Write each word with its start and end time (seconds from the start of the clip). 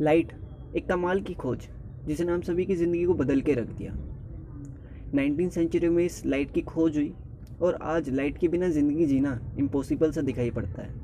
Light, 0.00 0.32
एक 0.76 0.86
कमाल 0.88 1.20
की 1.20 1.34
खोज 1.34 1.66
जिसने 2.06 2.32
हम 2.32 2.40
सभी 2.40 2.64
की 2.66 2.74
ज़िंदगी 2.76 3.04
को 3.04 3.14
बदल 3.14 3.40
के 3.40 3.52
रख 3.54 3.68
दिया। 3.68 3.92
नाइनटीन 5.14 5.48
सेंचुरी 5.50 5.88
में 5.88 6.04
इस 6.04 6.24
लाइट 6.26 6.50
की 6.52 6.62
खोज 6.62 6.96
हुई 6.96 7.12
और 7.60 7.78
आज 7.84 8.10
लाइट 8.10 8.38
के 8.38 8.48
बिना 8.48 8.68
ज़िंदगी 8.68 9.06
जीना 9.06 9.38
इम्पॉसिबल 9.58 10.12
सा 10.12 10.20
दिखाई 10.20 10.50
पड़ता 10.50 10.82
है। 10.82 10.94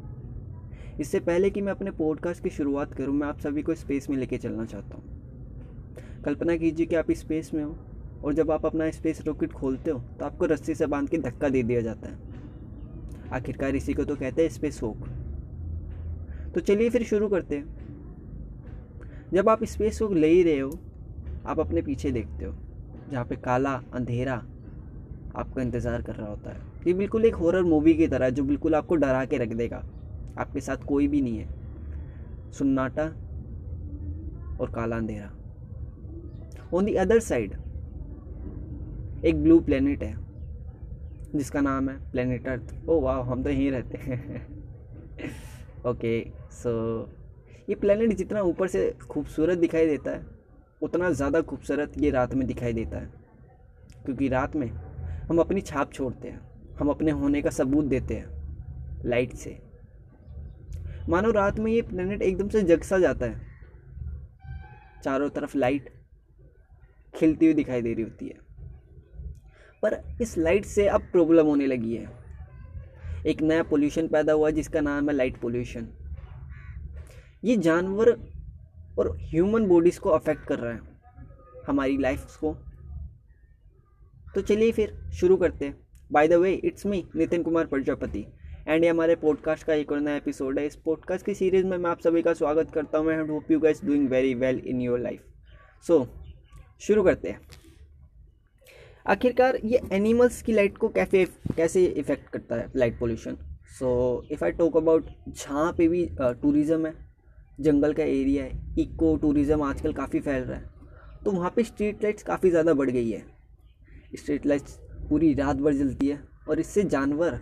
इससे 1.00 1.20
पहले 1.20 1.50
कि 1.50 1.60
मैं 1.60 1.72
अपने 1.72 1.90
पॉडकास्ट 1.90 2.42
की 2.42 2.50
शुरुआत 2.50 2.94
करूँ, 2.94 3.14
मैं 3.14 3.26
आप 3.28 3.38
सभी 3.40 3.62
को 3.62 3.74
स्पेस 3.74 4.10
में 4.10 4.16
लेके 4.16 4.38
चलना 4.38 4.64
चाहता 4.64 4.96
हूँ। 4.96 6.22
कल्पना 6.24 6.56
कीजिए 6.56 6.86
कि 6.86 6.96
आप 6.96 7.10
स्पेस 7.12 7.50
में 7.54 7.62
हो 7.64 7.76
और 8.24 8.34
जब 8.34 8.50
आप 8.50 8.66
अपना 8.66 8.90
स्पेस 8.90 9.26
रॉकेट 9.26 9.52
खोलते 9.52 9.90
हो 9.90 10.00
तो 10.18 10.24
आपको 10.24 10.46
रस्सी 10.46 10.74
से 10.74 10.86
बाँध 10.86 11.08
के 11.08 11.18
धक्का 11.20 11.48
दे 11.48 11.62
दिया 11.62 11.80
जाता 11.80 12.08
है। 12.08 13.30
आखिरकार 13.32 13.76
इसी 13.76 13.94
को 13.94 14.04
तो 14.04 14.16
कहते 14.16 14.42
हैं 14.42 14.48
स्पेस 14.50 14.82
वॉक 14.82 15.08
तो 16.54 16.60
चलिए 16.60 16.90
फिर 16.90 17.02
शुरू 17.04 17.28
करते 17.28 17.56
हैं। 17.56 17.81
जब 19.34 19.48
आप 19.48 19.64
स्पेस 19.64 19.98
को 19.98 20.08
ले 20.08 20.28
ही 20.28 20.42
रहे 20.42 20.58
हो, 20.58 20.70
आप 21.46 21.60
अपने 21.60 21.82
पीछे 21.82 22.10
देखते 22.10 22.44
हो, 22.44 22.54
जहाँ 23.10 23.24
पे 23.24 23.36
काला 23.36 23.72
अंधेरा 23.94 24.34
आपका 25.36 25.62
इंतज़ार 25.62 26.02
कर 26.02 26.14
रहा 26.14 26.28
होता 26.28 26.50
है। 26.50 26.60
ये 26.86 26.92
बिल्कुल 26.94 27.24
एक 27.24 27.34
हॉरर 27.34 27.62
मूवी 27.62 27.94
की 27.94 28.06
तरह 28.08 28.24
है, 28.24 28.32
जो 28.32 28.44
बिल्कुल 28.44 28.74
आपको 28.74 28.96
डरा 28.96 29.24
के 29.24 29.38
रख 29.38 29.48
देगा। 29.48 29.82
आपके 30.38 30.60
साथ 30.60 30.76
कोई 30.76 31.08
भी 31.08 31.20
नहीं 31.22 31.38
है। 31.38 31.48
सन्नाटा 32.52 33.04
और 34.60 34.70
काला 34.74 34.96
अंधेरा। 34.96 35.30
ऑन 36.74 36.84
दी 36.84 36.94
अदर 36.94 37.18
साइड 37.20 37.52
एक 39.24 39.42
ब्लू 39.42 39.58
प्लेनेट 39.60 40.02
है, 40.02 40.16
जिसका 41.34 41.60
नाम 41.60 41.88
है 41.88 41.96
प्लेनेट 42.10 42.48
अर्थ 42.48 42.74
ओ 42.88 43.00
वाह 43.00 43.20
हम 43.22 43.42
तो 43.42 43.50
यहीं 43.50 43.70
रहते 43.70 43.98
हैं। 43.98 44.46
ओके 45.86 46.20
सो 46.52 46.72
ये 47.68 47.74
प्लानट 47.74 48.12
जितना 48.12 48.40
ऊपर 48.40 48.68
से 48.68 48.90
खूबसूरत 49.10 49.58
दिखाई 49.58 49.86
देता 49.86 50.10
है, 50.10 50.24
उतना 50.82 51.10
ज़्यादा 51.10 51.40
खूबसूरत 51.40 51.92
ये 51.98 52.10
रात 52.10 52.34
में 52.34 52.46
दिखाई 52.46 52.72
देता 52.72 52.98
है। 52.98 53.10
क्योंकि 54.04 54.28
रात 54.28 54.56
में 54.56 54.66
हम 55.28 55.38
अपनी 55.38 55.60
छाप 55.60 55.92
छोड़ते 55.92 56.28
हैं, 56.28 56.40
हम 56.78 56.88
अपने 56.88 57.10
होने 57.10 57.42
का 57.42 57.50
सबूत 57.50 57.84
देते 57.84 58.14
हैं 58.14 59.02
लाइट 59.04 59.34
से। 59.34 59.58
मानो 61.08 61.30
रात 61.30 61.58
में 61.58 61.72
ये 61.72 61.82
प्लानट 61.82 62.22
एकदम 62.22 62.48
से 62.48 62.62
जग 62.62 62.82
सा 62.82 62.98
जाता 62.98 63.26
है। 63.26 63.50
चारों 65.04 65.28
तरफ़ 65.30 65.56
लाइट 65.58 65.88
खिलती 67.14 67.46
हुई 67.46 67.54
दिखाई 67.54 67.82
दे 67.82 67.94
रही 67.94 68.02
होती 68.02 68.28
है। 68.28 68.40
पर 69.82 70.00
इस 70.20 70.36
लाइट 70.38 70.64
से 70.64 70.86
अब 70.88 71.08
प्रॉब्लम 71.12 71.46
होने 71.46 71.66
लगी 71.66 71.96
है। 71.96 72.08
एक 73.26 73.42
नया 73.42 73.62
पोल्यूशन 73.62 74.08
पैदा 74.08 74.32
हुआ 74.32 74.50
जिसका 74.50 74.80
नाम 74.80 75.10
है 75.10 75.16
लाइट 75.16 75.36
पोल्यूशन 75.36 75.88
ये 77.42 77.56
जानवर 77.58 78.10
और 78.98 79.16
ह्यूमन 79.20 79.66
बॉडीज़ 79.68 79.98
को 80.00 80.10
अफेक्ट 80.10 80.44
कर 80.46 80.58
रहा 80.58 80.72
है, 80.72 80.80
हमारी 81.66 81.96
लाइफ 81.98 82.36
को। 82.36 82.54
तो 84.34 84.40
चलिए 84.42 84.72
फिर 84.72 84.94
शुरू 85.20 85.36
करते 85.36 85.64
हैं। 85.64 85.76
By 86.10 86.28
the 86.28 86.32
way 86.34 86.52
it's 86.54 86.86
me 86.86 87.04
Nitin 87.16 87.42
Kumar 87.42 87.66
Prajapati 87.66 88.24
and 88.68 88.84
ये 88.84 88.90
हमारे 88.90 89.14
पॉडकास्ट 89.16 89.66
का 89.66 89.74
एक 89.74 89.92
और 89.92 90.00
नया 90.00 90.16
एपिसोड 90.16 90.58
है। 90.58 90.66
इस 90.66 90.76
पॉडकास्ट 90.84 91.26
की 91.26 91.34
सीरीज़ 91.34 91.66
में 91.66 91.76
मैं 91.76 91.90
आप 91.90 92.00
सभी 92.00 92.22
का 92.22 92.32
स्वागत 92.34 92.70
करता 92.74 92.98
हूँ। 92.98 93.12
And 93.12 93.30
hope 93.30 93.50
you 93.50 93.58
guys 93.60 93.84
doing 93.84 94.08
very 94.10 94.34
well 94.34 94.58
in 94.58 94.80
your 94.80 95.00
life 95.00 95.24
so 95.84 96.06
शुरू 96.80 97.02
करते 97.02 97.28
हैं। 97.28 97.40
आखिरकार 99.06 99.56
ये 99.64 99.80
एनिमल्स 99.92 100.42
की 100.42 100.52
लाइट 100.52 100.76
को 100.78 100.88
कैफ़े, 100.88 101.24
कैसे 101.56 101.84
इफ़ेक्ट 101.84 102.28
करता 102.28 102.56
है 102.56 102.70
light 102.76 102.98
pollution 102.98 103.36
so 103.78 103.90
if 104.32 104.44
I 104.44 104.52
talk 104.52 104.76
about 104.76 105.08
जहाँ 105.28 105.72
पे 105.72 105.88
भी 105.88 106.04
टूरिज़्म 106.20 106.86
है 106.86 106.94
जंगल 107.58 107.92
का 107.92 108.02
एरिया 108.02 108.44
है, 108.44 108.74
इको 108.78 109.16
टूरिज़्म 109.16 109.62
आजकल 109.62 109.92
काफ़ी 109.92 110.20
फैल 110.20 110.42
रहा 110.42 110.58
है। 110.58 110.70
तो 111.24 111.30
वहाँ 111.30 111.52
पे 111.56 111.64
स्ट्रीट 111.64 112.02
लाइट्स 112.02 112.22
काफ़ी 112.22 112.50
ज़्यादा 112.50 112.74
बढ़ 112.74 112.90
गई 112.90 113.10
है। 113.10 113.24
स्ट्रीट 114.16 114.46
लाइट्स 114.46 114.78
पूरी 115.08 115.32
रात 115.34 115.56
भर 115.56 115.72
जलती 115.74 116.08
है 116.08 116.22
और 116.48 116.60
इससे 116.60 116.82
जानवर, 116.84 117.40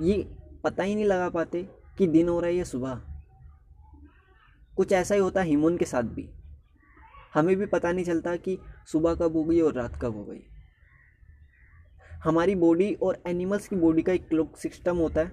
ये 0.00 0.26
पता 0.64 0.82
ही 0.82 0.94
नहीं 0.94 1.04
लगा 1.04 1.28
पाते 1.28 1.62
कि 1.98 2.06
दिन 2.06 2.28
हो 2.28 2.38
रहा 2.40 2.50
है 2.50 2.56
या 2.56 2.64
सुबह। 2.64 3.00
कुछ 4.72 4.92
ऐसा 4.92 5.14
ही 5.14 5.20
होता 5.20 5.40
है 5.40 5.48
ह्यूमन 5.48 5.76
के 5.76 5.84
साथ 5.84 6.02
भी। 6.02 6.28
हमें 7.34 7.56
भी 7.56 7.66
पता 7.66 7.92
नहीं 7.92 8.04
चलता 8.04 8.34
कि 8.36 8.58
सुबह 8.86 9.14
कब 9.14 9.36
हो 9.36 9.44
गई 9.44 9.60
और 9.60 9.74
रात 9.74 9.98
कब 10.02 10.16
हो 10.16 10.24
गई। 10.24 10.40
हमारी 12.24 12.54
बॉडी 12.54 12.92
और 12.94 13.22
एनिमल्स 13.26 13.68
की 13.68 13.76
बॉडी 13.76 14.02
का 14.02 14.12
एक 14.12 14.28
क्लॉक 14.28 14.56
सिस्टम 14.56 14.96
होता 14.96 15.20
है, 15.20 15.32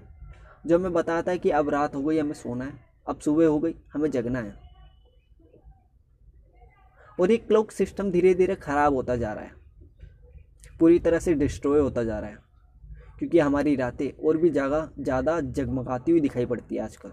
जो 0.65 0.77
हमें 0.77 0.93
बताता 0.93 1.31
है 1.31 1.37
कि 1.37 1.49
अब 1.49 1.69
रात 1.69 1.95
हो 1.95 2.03
गई, 2.03 2.17
हमें 2.17 2.33
सोना 2.33 2.65
है। 2.65 2.73
अब 3.07 3.19
सुबह 3.19 3.47
हो 3.47 3.59
गई 3.59 3.75
हमें 3.93 4.09
जगना 4.11 4.39
है। 4.39 4.63
और 7.17 7.31
ये 7.31 7.37
क्लॉक 7.39 7.71
सिस्टम 7.71 8.11
धीरे 8.11 8.33
धीरे 8.33 8.55
ख़राब 8.57 8.93
होता 8.93 9.15
जा 9.15 9.33
रहा 9.33 9.43
है। 9.43 9.51
पूरी 10.79 10.99
तरह 10.99 11.19
से 11.19 11.33
डिस्ट्रॉय 11.35 11.79
होता 11.79 12.03
जा 12.03 12.19
रहा 12.19 12.29
है 12.29 12.43
क्योंकि 13.19 13.39
हमारी 13.39 13.75
रातें 13.75 14.11
और 14.17 14.37
भी 14.37 14.49
जगह 14.51 14.89
ज़्यादा 14.99 15.39
जगमगाती 15.41 16.11
हुई 16.11 16.21
दिखाई 16.21 16.45
पड़ती 16.45 16.75
है 16.75 16.81
आजकल। 16.81 17.11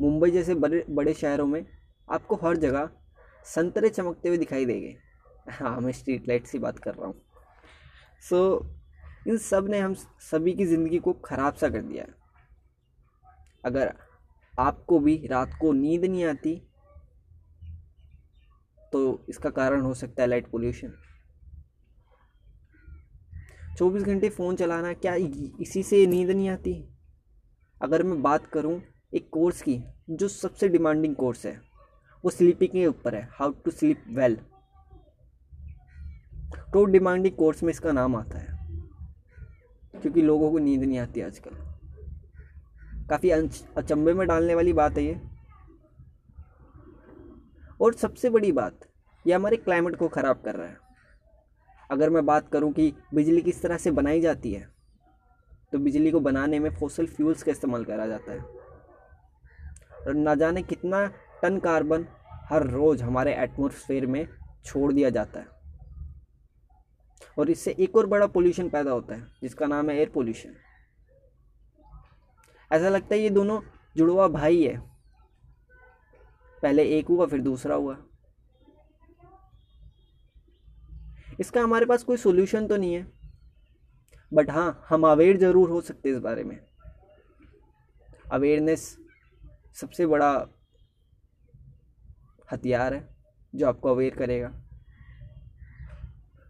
मुंबई 0.00 0.30
जैसे 0.30 0.54
बड़े 0.56 0.84
बड़े 0.90 1.14
शहरों 1.14 1.46
में 1.46 1.64
आपको 2.08 2.36
हर 2.36 2.56
जगह 2.56 2.88
संतरे 3.46 3.88
चमकते 3.90 4.28
हुए 4.28 4.38
दिखाई 4.38 4.64
देंगे। 4.66 4.96
हाँ 5.50 5.80
मैं 5.80 5.92
स्ट्रीट 5.92 6.28
लाइट 6.28 6.46
की 6.50 6.58
बात 6.58 6.78
कर 6.78 6.94
रहा 6.94 7.06
हूँ। 7.06 7.14
सो 8.22 8.36
so, 8.56 9.28
इन 9.28 9.36
सबने 9.38 9.78
हम 9.78 9.94
सभी 10.22 10.52
की 10.52 10.64
ज़िंदगी 10.66 10.98
को 10.98 11.12
ख़राब 11.24 11.54
सा 11.54 11.68
कर 11.68 11.82
दिया 11.82 12.04
है। 12.04 12.14
अगर 13.64 13.94
आपको 14.54 14.98
भी 14.98 15.16
रात 15.26 15.56
को 15.60 15.72
नींद 15.72 16.04
नहीं 16.04 16.24
आती 16.24 16.54
तो 18.92 19.24
इसका 19.28 19.50
कारण 19.50 19.80
हो 19.80 19.94
सकता 19.94 20.22
है 20.22 20.28
लाइट 20.28 20.50
पोल्यूशन। 20.50 20.92
24 23.76 24.02
घंटे 24.02 24.28
फ़ोन 24.28 24.56
चलाना, 24.56 24.92
क्या 24.94 25.14
इसी 25.14 25.82
से 25.82 26.06
नींद 26.06 26.30
नहीं 26.30 26.48
आती? 26.48 26.74
अगर 27.80 28.02
मैं 28.02 28.20
बात 28.22 28.46
करूँ 28.46 28.80
एक 29.14 29.28
कोर्स 29.32 29.62
की, 29.62 29.82
जो 30.10 30.28
सबसे 30.28 30.68
डिमांडिंग 30.68 31.14
कोर्स 31.16 31.46
है, 31.46 31.60
वो 32.24 32.30
स्लीपिंग 32.30 32.70
के 32.72 32.86
ऊपर 32.86 33.14
है 33.14 33.28
हाउ 33.32 33.52
टू 33.64 33.70
स्लीप 33.70 34.04
वेल 34.10 34.36
तो 36.72 36.84
डिमांडिंग 36.86 37.34
कोर्स 37.36 37.62
में 37.62 37.70
इसका 37.70 37.92
नाम 37.92 38.16
आता 38.16 38.38
है, 38.38 38.60
क्योंकि 39.94 40.22
लोगों 40.22 40.50
को 40.50 40.58
नींद 40.58 40.84
नहीं 40.84 40.98
आती 40.98 41.20
आजकल। 41.20 41.71
काफ़ी 43.10 43.30
अचंभे 43.30 44.12
में 44.14 44.26
डालने 44.28 44.54
वाली 44.54 44.72
बात 44.72 44.98
है 44.98 45.04
ये। 45.04 45.20
और 47.80 47.94
सबसे 47.94 48.30
बड़ी 48.30 48.52
बात, 48.52 48.78
ये 49.24 49.34
हमारे 49.34 49.56
क्लाइमेट 49.58 49.96
को 49.96 50.08
ख़राब 50.08 50.42
कर 50.44 50.54
रहा 50.54 50.66
है। 50.66 50.76
अगर 51.90 52.10
मैं 52.10 52.24
बात 52.26 52.48
करूँ 52.48 52.72
कि 52.72 52.92
बिजली 53.14 53.40
किस 53.42 53.62
तरह 53.62 53.76
से 53.76 53.90
बनाई 53.92 54.20
जाती 54.20 54.52
है 54.52 54.70
तो 55.72 55.78
बिजली 55.78 56.10
को 56.10 56.20
बनाने 56.20 56.58
में 56.58 56.70
फॉसल 56.70 57.06
फ्यूल्स 57.06 57.42
का 57.42 57.50
इस्तेमाल 57.52 57.84
करा 57.84 58.06
जाता 58.06 58.32
है। 58.32 58.40
और 59.98 60.14
ना 60.14 60.34
जाने 60.34 60.62
कितना 60.62 61.06
टन 61.42 61.58
कार्बन 61.58 62.06
हर 62.48 62.66
रोज़ 62.66 63.02
हमारे 63.02 63.34
एटमोसफेयर 63.34 64.06
में 64.06 64.26
छोड़ 64.64 64.92
दिया 64.92 65.10
जाता 65.10 65.40
है। 65.40 65.46
और 67.38 67.50
इससे 67.50 67.74
एक 67.78 67.96
और 67.96 68.06
बड़ा 68.06 68.26
पोल्यूशन 68.26 68.68
पैदा 68.68 68.90
होता 68.90 69.14
है, 69.14 69.26
जिसका 69.42 69.66
नाम 69.66 69.90
है 69.90 69.96
एयर 69.96 70.10
पोल्यूशन 70.14 70.54
ऐसा 72.72 72.88
लगता 72.88 73.14
है 73.14 73.20
ये 73.20 73.30
दोनों 73.30 73.60
जुड़वा 73.96 74.28
भाई 74.28 74.62
है। 74.62 74.76
पहले 76.62 76.84
एक 76.98 77.06
हुआ 77.06 77.26
फिर 77.26 77.40
दूसरा 77.40 77.74
हुआ। 77.74 77.96
इसका 81.40 81.62
हमारे 81.62 81.86
पास 81.86 82.02
कोई 82.04 82.16
सोल्यूशन 82.16 82.66
तो 82.66 82.76
नहीं 82.76 82.94
है। 82.94 83.06
बट 84.32 84.50
हाँ 84.50 84.84
हम 84.88 85.06
अवेयर 85.06 85.36
ज़रूर 85.36 85.70
हो 85.70 85.80
सकते 85.80 86.10
इस 86.10 86.18
बारे 86.18 86.44
में। 86.44 86.58
अवेयरनेस 88.32 88.96
सबसे 89.74 90.06
बड़ा 90.06 90.30
हथियार 92.52 92.94
है 92.94 93.08
जो 93.54 93.66
आपको 93.66 93.90
अवेयर 93.90 94.14
करेगा। 94.14 94.50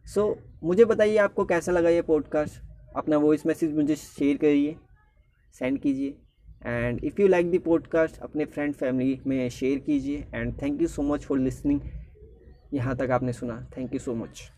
सो 0.07 0.21
so, 0.21 0.39
मुझे 0.65 0.85
बताइए 0.85 1.17
आपको 1.17 1.45
कैसा 1.45 1.73
लगा 1.73 1.89
ये 1.89 2.03
पॉडकास्ट 2.03 2.63
अपना 2.97 3.17
वॉइस 3.17 3.47
मैसेज 3.47 3.75
मुझे 3.77 3.97
शेयर 3.97 4.37
करिए। 4.37 4.77
सेंड 5.53 5.79
कीजिए। 5.79 6.17
And 6.67 7.05
if 7.05 7.21
you 7.21 7.29
like 7.29 7.51
the 7.51 7.59
podcast 7.59 8.19
अपने 8.19 8.45
फ्रेंड 8.45 8.75
फैमिली 8.75 9.21
में 9.27 9.49
शेयर 9.51 9.79
कीजिए। 9.79 10.27
And 10.35 10.53
thank 10.63 10.81
you 10.83 10.89
so 10.89 11.03
much 11.03 11.25
for 11.25 11.39
listening 11.39 11.81
यहाँ 12.75 12.97
तक 12.97 13.11
आपने 13.11 13.33
सुना। 13.33 13.61
Thank 13.77 13.93
you 13.93 13.99
so 13.99 14.15
much 14.15 14.51